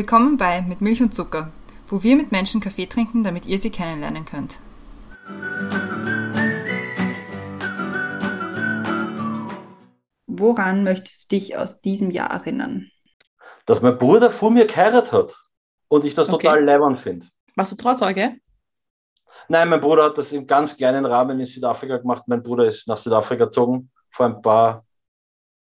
[0.00, 1.52] Willkommen bei Mit Milch und Zucker,
[1.86, 4.58] wo wir mit Menschen Kaffee trinken, damit ihr sie kennenlernen könnt.
[10.26, 12.90] Woran möchtest du dich aus diesem Jahr erinnern?
[13.66, 15.36] Dass mein Bruder vor mir geheiratet hat
[15.88, 16.46] und ich das Okay.
[16.46, 17.26] total leibend finde.
[17.56, 18.36] Warst du Trauzeuge?
[19.48, 22.22] Nein, mein Bruder hat das im ganz kleinen Rahmen in Südafrika gemacht.
[22.26, 24.86] Mein Bruder ist nach Südafrika gezogen vor ein paar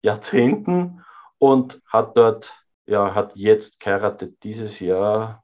[0.03, 1.03] Jahrzehnten
[1.39, 2.53] und hat dort,
[2.89, 5.43] ja, hat jetzt geheiratet dieses Jahr.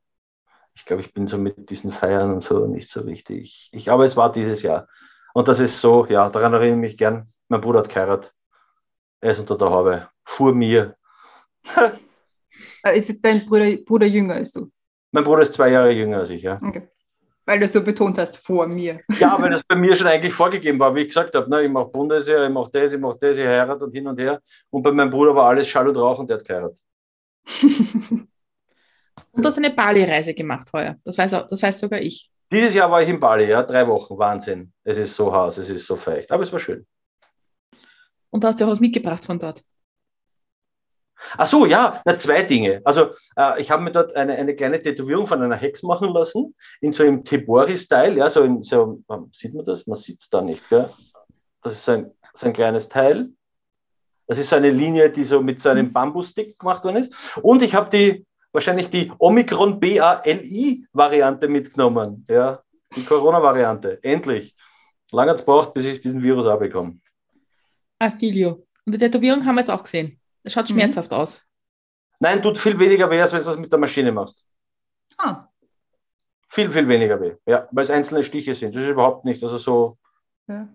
[0.73, 3.69] Ich glaube, ich bin so mit diesen Feiern und so nicht so richtig.
[3.71, 4.87] Ich, aber es war dieses Jahr.
[5.33, 7.31] Und das ist so, ja, daran erinnere ich mich gern.
[7.47, 8.33] Mein Bruder hat geheiratet.
[9.21, 10.09] Er ist unter der Haube.
[10.25, 10.95] Vor mir.
[12.83, 14.71] Äh, Ist dein Bruder, Bruder jünger als du?
[15.11, 16.57] Mein Bruder ist zwei Jahre jünger als ich, ja.
[16.63, 16.87] Okay.
[17.45, 19.01] Weil du es so betont hast, vor mir.
[19.19, 21.69] Ja, weil das bei mir schon eigentlich vorgegeben war, wie ich gesagt habe, ne, ich
[21.69, 24.41] mache Bundesheer, ich mache das, ich mache das, ich heirate und hin und her.
[24.69, 26.79] Und bei meinem Bruder war alles Schall und Rauch und der hat geheiratet.
[29.31, 30.95] Und du hast eine Bali-Reise gemacht heuer.
[31.03, 32.31] Das weiß, auch, das weiß sogar ich.
[32.51, 34.71] Dieses Jahr war ich in Bali, ja, drei Wochen, Wahnsinn.
[34.83, 36.85] Es ist so heiß, es ist so feucht, aber es war schön.
[38.29, 39.63] Und du hast ja auch was mitgebracht von dort.
[41.37, 42.81] Ach so, ja, na, zwei Dinge.
[42.83, 46.55] Also äh, ich habe mir dort eine, eine kleine Tätowierung von einer Hex machen lassen,
[46.81, 49.01] in so einem Tebori-Style, ja, so in so,
[49.31, 49.87] sieht man das?
[49.87, 50.91] Man sieht es da nicht, gell?
[51.63, 53.29] Das ist ein, so ein kleines Teil.
[54.27, 57.13] Das ist so eine Linie, die so mit so einem Bambusstick gemacht worden ist.
[57.41, 62.61] Und ich habe die, wahrscheinlich die Omikron BALI-Variante mitgenommen, ja,
[62.95, 63.99] die Corona-Variante.
[64.03, 64.55] Endlich.
[65.11, 66.99] Lange hat es braucht, bis ich diesen Virus auch bekomme.
[67.99, 68.65] Affilio.
[68.85, 70.19] Und die Tätowierung haben wir jetzt auch gesehen.
[70.43, 70.73] Das schaut Mhm.
[70.75, 71.45] schmerzhaft aus.
[72.19, 74.43] Nein, tut viel weniger weh, als wenn du das mit der Maschine machst.
[75.17, 75.47] Ah,
[76.49, 77.33] Viel, viel weniger weh.
[77.45, 78.73] Ja, weil es einzelne Stiche sind.
[78.75, 79.43] Das ist überhaupt nicht.
[79.43, 79.97] Also so,
[80.47, 80.69] ja.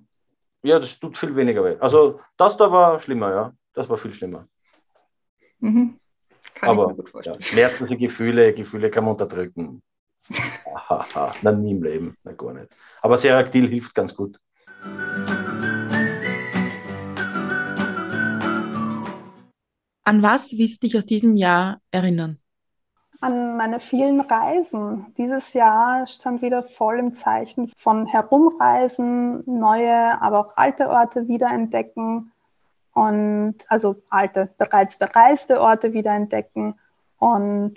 [0.63, 1.77] Ja, das tut viel weniger weh.
[1.81, 3.53] Also das da war schlimmer, ja.
[3.73, 4.47] Das war viel schlimmer.
[5.61, 5.99] Mhm.
[6.55, 7.43] Kann ich Aber mir gut ja, vorstellen.
[7.43, 9.83] Schmerzen sind Gefühle, Gefühle kann man unterdrücken.
[10.89, 12.69] Haha, na nie im Leben, na gar nicht.
[13.01, 14.39] Aber Seraktil hilft ganz gut.
[20.05, 22.39] An was willst du dich aus diesem Jahr erinnern?
[23.21, 25.07] An meine vielen Reisen.
[25.19, 32.33] Dieses Jahr stand wieder voll im Zeichen von Herumreisen, neue, aber auch alte Orte wiederentdecken
[32.95, 36.75] und also alte, bereits bereiste Orte wiederentdecken
[37.19, 37.75] und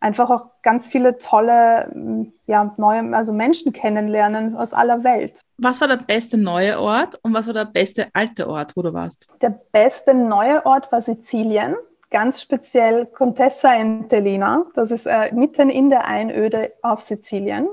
[0.00, 5.40] einfach auch ganz viele tolle, ja, neue, also Menschen kennenlernen aus aller Welt.
[5.58, 8.92] Was war der beste neue Ort und was war der beste alte Ort, wo du
[8.92, 9.26] warst?
[9.40, 11.76] Der beste neue Ort war Sizilien,
[12.10, 14.66] ganz speziell Contessa Entellina.
[14.74, 17.68] Das ist äh, mitten in der Einöde auf Sizilien.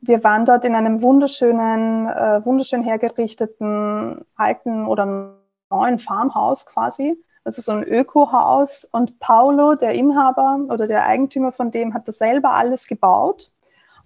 [0.00, 5.36] Wir waren dort in einem wunderschönen, äh, wunderschön hergerichteten alten oder
[5.70, 7.16] neuen Farmhaus quasi.
[7.44, 12.18] Ist so ein Ökohaus und Paolo, der Inhaber oder der Eigentümer von dem, hat das
[12.18, 13.50] selber alles gebaut.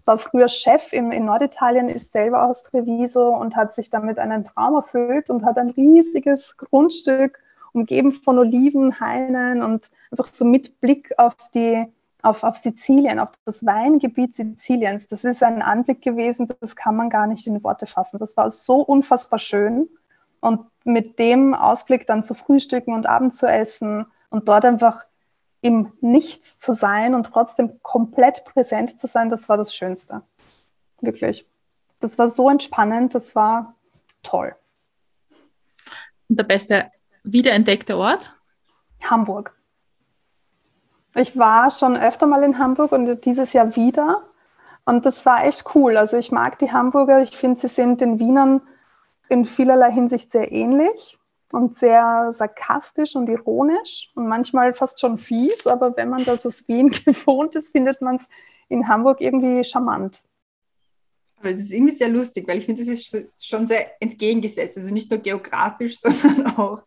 [0.06, 4.44] War früher Chef im, in Norditalien, ist selber aus Treviso und hat sich damit einen
[4.44, 7.40] Traum erfüllt und hat ein riesiges Grundstück
[7.76, 11.86] umgeben von Olivenhainen und einfach so mit Blick auf die
[12.22, 15.06] auf, auf Sizilien, auf das Weingebiet Siziliens.
[15.06, 18.18] Das ist ein Anblick gewesen, das kann man gar nicht in Worte fassen.
[18.18, 19.88] Das war so unfassbar schön.
[20.40, 25.04] Und mit dem Ausblick dann zu frühstücken und Abend zu essen und dort einfach
[25.60, 30.22] im Nichts zu sein und trotzdem komplett präsent zu sein, das war das Schönste.
[31.00, 31.46] Wirklich.
[32.00, 33.74] Das war so entspannend, das war
[34.22, 34.54] toll.
[36.28, 36.90] Und der beste
[37.26, 38.34] wiederentdeckte Ort?
[39.02, 39.54] Hamburg.
[41.14, 44.22] Ich war schon öfter mal in Hamburg und dieses Jahr wieder.
[44.84, 45.96] Und das war echt cool.
[45.96, 47.22] Also ich mag die Hamburger.
[47.22, 48.62] Ich finde, sie sind den Wienern
[49.28, 51.18] in vielerlei Hinsicht sehr ähnlich
[51.50, 55.66] und sehr sarkastisch und ironisch und manchmal fast schon fies.
[55.66, 58.28] Aber wenn man das aus Wien gewohnt ist, findet man es
[58.68, 60.22] in Hamburg irgendwie charmant.
[61.38, 64.76] Aber es ist irgendwie sehr lustig, weil ich finde, das ist schon sehr entgegengesetzt.
[64.76, 66.84] Also nicht nur geografisch, sondern auch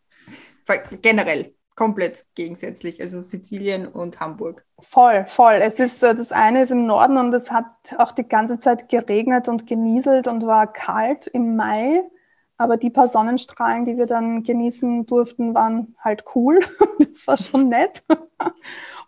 [0.78, 3.00] generell komplett gegensätzlich.
[3.00, 4.66] Also Sizilien und Hamburg.
[4.80, 5.60] Voll, voll.
[5.62, 9.48] Es ist, das eine ist im Norden und es hat auch die ganze Zeit geregnet
[9.48, 12.02] und genieselt und war kalt im Mai.
[12.58, 16.60] Aber die paar Sonnenstrahlen, die wir dann genießen durften, waren halt cool.
[16.98, 18.02] Das war schon nett.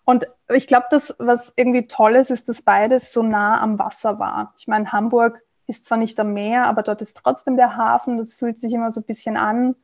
[0.05, 4.19] Und ich glaube, das, was irgendwie toll ist, ist, dass beides so nah am Wasser
[4.19, 4.55] war.
[4.57, 8.19] Ich meine, Hamburg ist zwar nicht am Meer, aber dort ist trotzdem der Hafen.
[8.19, 9.77] Das fühlt sich immer so ein bisschen an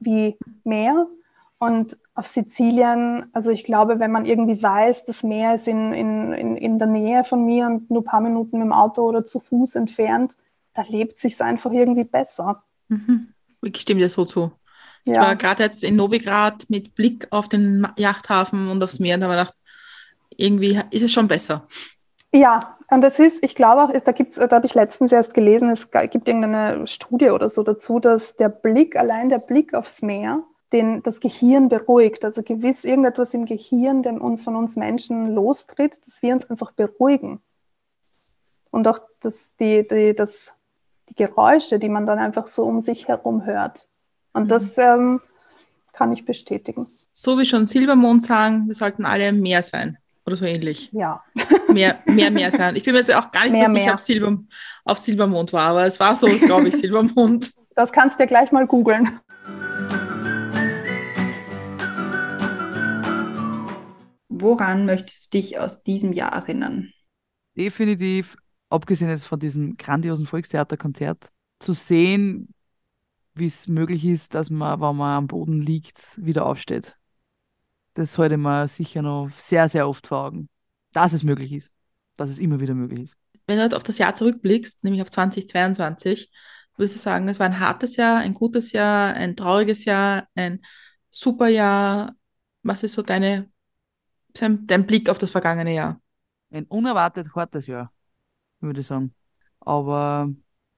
[0.00, 1.06] wie Meer.
[1.62, 6.32] Und auf Sizilien, also ich glaube, wenn man irgendwie weiß, das Meer ist in, in,
[6.32, 9.24] in, in der Nähe von mir und nur ein paar Minuten mit dem Auto oder
[9.24, 10.34] zu Fuß entfernt,
[10.74, 12.64] da lebt sich einfach irgendwie besser.
[12.88, 13.28] Mhm.
[13.62, 14.50] Ich stimme dir so zu.
[15.04, 15.22] Ich Ja.
[15.22, 19.34] war gerade jetzt in Novigrad mit Blick auf den Yachthafen und aufs Meer und habe
[19.34, 19.54] gedacht,
[20.36, 21.68] irgendwie ist es schon besser.
[22.34, 25.70] Ja, und das ist, ich glaube auch, da gibt's, da habe ich letztens erst gelesen,
[25.70, 30.42] es gibt irgendeine Studie oder so dazu, dass der Blick, allein der Blick aufs Meer,
[30.72, 32.24] den, das Gehirn beruhigt.
[32.24, 36.72] Also gewiss irgendetwas im Gehirn, dem uns von uns Menschen lostritt, dass wir uns einfach
[36.72, 37.40] beruhigen.
[38.70, 40.52] Und auch das, die, die, das,
[41.08, 43.86] die Geräusche, die man dann einfach so um sich herum hört.
[44.32, 44.48] Und mhm.
[44.48, 45.20] das ähm,
[45.92, 46.86] kann ich bestätigen.
[47.10, 50.90] So wie schon Silbermond sagen, wir sollten alle mehr sein oder so ähnlich.
[50.92, 51.22] Ja.
[51.68, 52.76] Mehr, mehr, mehr sein.
[52.76, 54.38] Ich bin mir jetzt auch gar nicht mehr, sicher, ob, Silber,
[54.84, 57.52] ob Silbermond war, aber es war so, glaube ich, Silbermond.
[57.74, 59.20] Das kannst du ja gleich mal googeln.
[64.42, 66.92] Woran möchtest du dich aus diesem Jahr erinnern?
[67.56, 68.36] Definitiv,
[68.68, 71.28] abgesehen jetzt von diesem grandiosen Volkstheaterkonzert,
[71.58, 72.54] zu sehen,
[73.34, 76.96] wie es möglich ist, dass man, wenn man am Boden liegt, wieder aufsteht
[77.94, 80.48] das halte ich mir sicher noch sehr, sehr oft vor Augen.
[80.92, 81.74] Dass es möglich ist.
[82.16, 83.18] Dass es immer wieder möglich ist.
[83.46, 86.30] Wenn du halt auf das Jahr zurückblickst, nämlich auf 2022,
[86.76, 90.60] würdest du sagen, es war ein hartes Jahr, ein gutes Jahr, ein trauriges Jahr, ein
[91.10, 92.14] super Jahr.
[92.62, 93.50] Was ist so deine,
[94.40, 96.00] dein Blick auf das vergangene Jahr?
[96.50, 97.92] Ein unerwartet hartes Jahr,
[98.60, 99.14] würde ich sagen.
[99.60, 100.30] Aber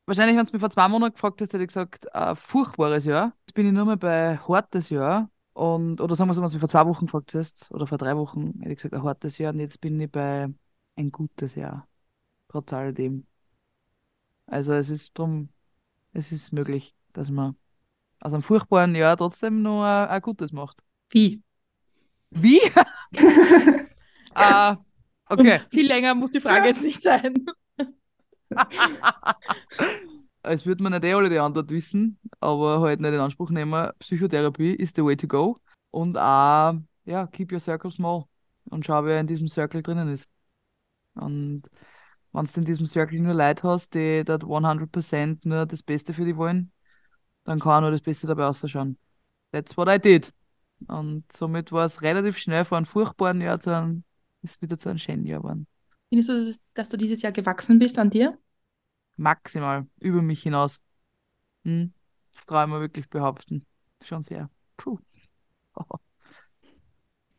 [0.06, 3.32] wahrscheinlich, wenn du mich vor zwei Monaten gefragt hast, hätte ich gesagt, ein furchtbares Jahr.
[3.40, 5.30] Jetzt bin ich nur mal bei hartes Jahr.
[5.52, 8.16] Und, oder sagen wir so, was du vor zwei Wochen gefragt hast, oder vor drei
[8.16, 9.52] Wochen, hätte ich gesagt, ein hartes Jahr.
[9.52, 10.52] Und jetzt bin ich bei
[10.96, 11.88] ein gutes Jahr.
[12.48, 13.26] Trotz alledem.
[14.46, 15.48] Also es ist drum,
[16.12, 17.56] es ist möglich, dass man
[18.20, 20.82] aus einem furchtbaren Jahr trotzdem noch ein, ein gutes macht.
[21.10, 21.43] Wie?
[22.34, 22.60] Wie?
[24.36, 24.76] uh,
[25.28, 25.60] okay.
[25.70, 27.34] Viel länger muss die Frage jetzt nicht sein.
[30.42, 33.90] als würde man nicht eh alle die Antwort wissen, aber halt nicht in Anspruch nehmen,
[33.98, 35.58] Psychotherapie ist the way to go.
[35.90, 38.24] Und auch, ja, keep your circle small
[38.70, 40.28] und schau, wer in diesem Circle drinnen ist.
[41.14, 41.62] Und
[42.32, 46.24] wenn du in diesem Circle nur Leute hast, die dort 100% nur das Beste für
[46.24, 46.72] dich wollen,
[47.44, 48.98] dann kann auch nur das Beste dabei ausschauen.
[49.52, 50.32] That's what I did.
[50.88, 54.04] Und somit war es relativ schnell von einem furchtbaren Jahr zu einem,
[54.42, 55.66] ist wieder zu einem schönen Jahr geworden.
[56.08, 58.38] Findest du, dass du dieses Jahr gewachsen bist an dir?
[59.16, 60.80] maximal über mich hinaus.
[61.64, 61.92] Hm?
[62.32, 63.66] Das traue ich mir wirklich behaupten.
[64.02, 64.50] Schon sehr.
[64.76, 64.98] Puh.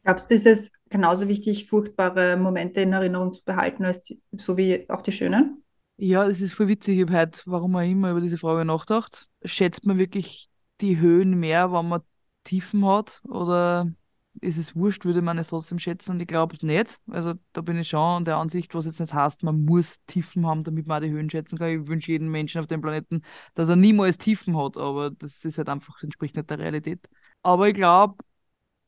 [0.03, 4.55] Glaubst du, ist es genauso wichtig, furchtbare Momente in Erinnerung zu behalten, als die, so
[4.55, 5.63] wie auch die schönen?
[5.97, 6.97] Ja, es ist voll witzig.
[6.97, 9.27] Ich habe heute, warum man immer über diese Frage nachgedacht.
[9.43, 10.49] Schätzt man wirklich
[10.81, 12.01] die Höhen mehr, wenn man
[12.45, 13.21] Tiefen hat?
[13.25, 13.91] Oder
[14.41, 16.99] ist es wurscht, würde man es trotzdem schätzen und ich glaube nicht.
[17.09, 20.63] Also da bin ich schon der Ansicht, was jetzt nicht heißt, man muss Tiefen haben,
[20.63, 21.69] damit man auch die Höhen schätzen kann.
[21.69, 23.21] Ich wünsche jedem Menschen auf dem Planeten,
[23.53, 27.09] dass er niemals Tiefen hat, aber das ist halt einfach, entspricht nicht der Realität.
[27.43, 28.17] Aber ich glaube,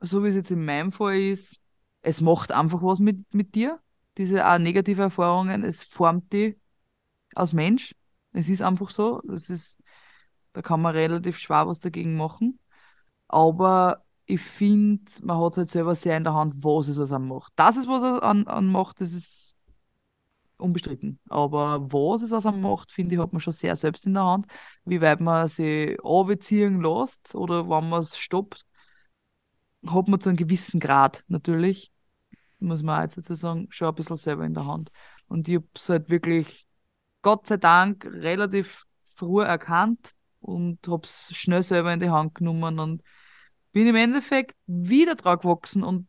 [0.01, 1.59] so wie es jetzt in meinem Fall ist,
[2.01, 3.80] es macht einfach was mit, mit dir,
[4.18, 6.57] diese auch negative Erfahrungen, es formt dich
[7.36, 7.95] als Mensch.
[8.33, 9.21] Es ist einfach so.
[9.25, 9.77] Das ist,
[10.54, 12.59] da kann man relativ schwer was dagegen machen.
[13.27, 17.29] Aber ich finde, man hat es halt selber sehr in der Hand, was es einem
[17.29, 17.53] macht.
[17.56, 19.56] Dass es was an, an macht, das ist
[20.57, 21.19] unbestritten.
[21.30, 24.47] Aber was es einem macht, finde ich, hat man schon sehr selbst in der Hand.
[24.85, 28.66] Wie weit man sich anbeziehen lässt oder wann man es stoppt,
[29.85, 31.92] hat man zu einem gewissen Grad natürlich,
[32.59, 34.92] muss man jetzt dazu sagen, schon ein bisschen selber in der Hand.
[35.28, 36.68] Und ich habe es halt wirklich,
[37.21, 42.79] Gott sei Dank, relativ früh erkannt und habe es schnell selber in die Hand genommen
[42.79, 43.03] und
[43.71, 46.07] bin im Endeffekt wieder dran gewachsen und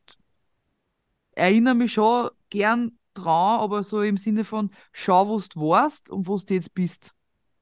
[1.33, 6.27] erinnere mich schon gern dran, aber so im Sinne von, schau, wo du warst und
[6.27, 7.13] wo du jetzt bist.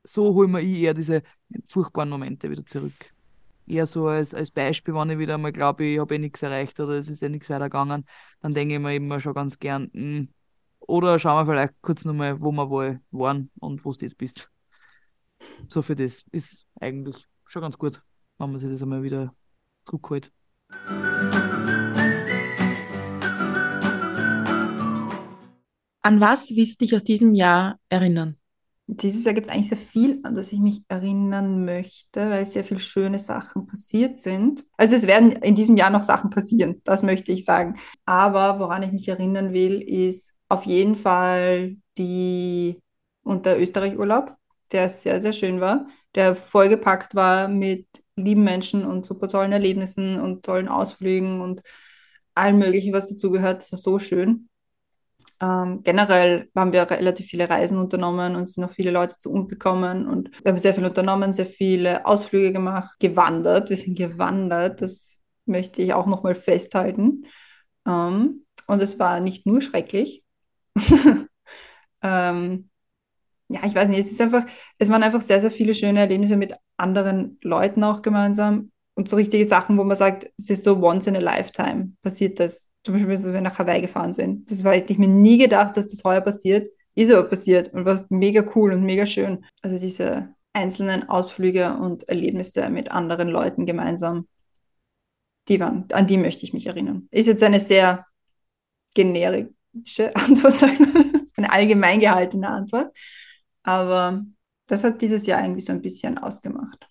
[0.05, 1.23] So holen wir eher diese
[1.67, 3.13] furchtbaren Momente wieder zurück.
[3.67, 6.79] Eher so als, als Beispiel, wenn ich wieder mal glaube, ich habe eh nichts erreicht
[6.79, 8.07] oder es ist eh nichts weitergegangen,
[8.41, 10.29] dann denke ich mir immer schon ganz gern, mh, hm,
[10.81, 14.51] oder schauen wir vielleicht kurz nochmal, wo wir wohl waren und wo du jetzt bist.
[15.69, 18.03] So für das ist eigentlich schon ganz gut,
[18.39, 19.35] wenn man sich das einmal wieder
[19.85, 20.33] zurückgeholt.
[26.03, 28.37] An was willst du dich aus diesem Jahr erinnern?
[28.89, 32.63] Dieses Jahr gibt es eigentlich sehr viel, an das ich mich erinnern möchte, weil sehr
[32.63, 34.65] viele schöne Sachen passiert sind.
[34.77, 37.81] Also es werden in diesem Jahr noch Sachen passieren, das möchte ich sagen.
[38.05, 42.79] Aber woran ich mich erinnern will, ist auf jeden Fall die
[43.25, 44.37] und der Österreich-Urlaub,
[44.73, 50.21] der sehr, sehr schön war, der vollgepackt war mit lieben Menschen und super tollen Erlebnissen
[50.21, 51.63] und tollen Ausflügen und
[52.35, 53.63] allem Möglichen, was dazugehört.
[53.63, 54.49] Das war so schön.
[55.41, 59.51] Ähm, generell haben wir relativ viele Reisen unternommen und sind noch viele Leute zu uns
[59.51, 63.69] gekommen und wir haben sehr viel unternommen, sehr viele Ausflüge gemacht, gewandert.
[63.69, 67.27] Wir sind gewandert, das möchte ich auch nochmal festhalten.
[67.87, 70.25] Ähm, und es war nicht nur schrecklich.
[72.03, 72.71] ähm,
[73.49, 74.45] ja, ich weiß nicht, es ist einfach,
[74.79, 79.17] es waren einfach sehr, sehr viele schöne Erlebnisse mit anderen Leuten auch gemeinsam und so
[79.17, 82.69] richtige Sachen, wo man sagt, es ist so once in a lifetime passiert das.
[82.83, 84.51] Zum Beispiel, als wir nach Hawaii gefahren sind.
[84.51, 86.69] Das war, hätte ich mir nie gedacht, dass das heuer passiert.
[86.95, 89.45] Ist aber passiert und war mega cool und mega schön.
[89.61, 94.29] Also diese einzelnen Ausflüge und Erlebnisse mit anderen Leuten gemeinsam,
[95.49, 97.09] die waren, an die möchte ich mich erinnern.
[97.11, 98.07] Ist jetzt eine sehr
[98.95, 99.51] generische
[100.15, 100.63] Antwort,
[101.37, 102.97] eine allgemein gehaltene Antwort.
[103.67, 104.25] Aber
[104.69, 106.87] das hat dieses Jahr irgendwie so ein bisschen ausgemacht.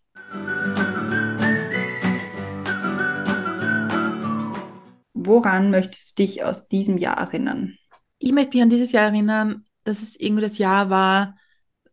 [5.13, 7.77] Woran möchtest du dich aus diesem Jahr erinnern?
[8.19, 11.37] Ich möchte mich an dieses Jahr erinnern, dass es irgendwie das Jahr war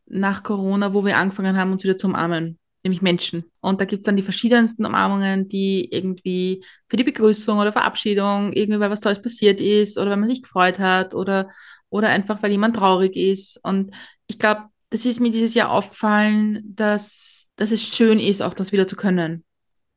[0.06, 3.44] nach Corona, wo wir angefangen haben, uns wieder zu umarmen, nämlich Menschen.
[3.60, 8.52] Und da gibt es dann die verschiedensten Umarmungen, die irgendwie für die Begrüßung oder Verabschiedung,
[8.52, 11.50] irgendwie weil was Tolles passiert ist oder weil man sich gefreut hat oder,
[11.88, 13.60] oder einfach weil jemand traurig ist.
[13.62, 13.94] Und
[14.26, 18.72] ich glaube, das ist mir dieses Jahr aufgefallen, dass, dass es schön ist, auch das
[18.72, 19.42] wieder zu können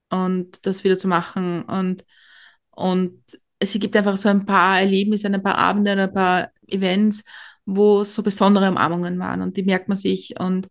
[0.10, 1.64] und das wieder zu machen.
[1.64, 2.06] Und,
[2.72, 3.22] und
[3.60, 7.24] es gibt einfach so ein paar Erlebnisse, ein paar Abende, ein paar Events,
[7.66, 10.70] wo so besondere Umarmungen waren und die merkt man sich und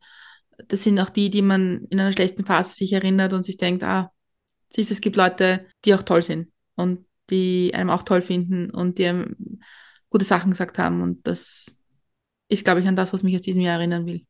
[0.69, 3.83] das sind auch die, die man in einer schlechten Phase sich erinnert und sich denkt,
[3.83, 4.13] ah,
[4.69, 8.99] siehst, es gibt Leute, die auch toll sind und die einem auch toll finden und
[8.99, 9.61] die einem
[10.09, 11.77] gute Sachen gesagt haben und das
[12.49, 14.27] ist, glaube ich, an das, was mich aus diesem Jahr erinnern will.